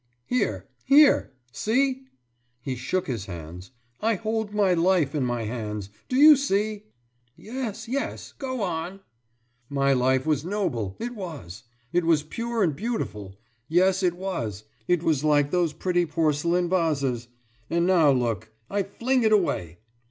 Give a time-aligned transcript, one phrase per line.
[0.25, 0.67] »Here!
[0.83, 1.31] Here!
[1.51, 2.07] See?«
[2.59, 3.69] He shook his hands.
[4.01, 5.91] »I hold my life in my hands!
[6.09, 6.85] Do you see?«
[7.35, 7.87] »Yes!
[7.87, 8.33] Yes!
[8.39, 9.01] Go on!«
[9.69, 11.65] »My life was noble, it was!
[11.93, 13.37] It was pure and beautiful.
[13.67, 14.63] Yes, it was!
[14.87, 17.27] It was like those pretty porcelain vases.
[17.69, 18.49] And now, look!
[18.71, 19.77] I fling it away....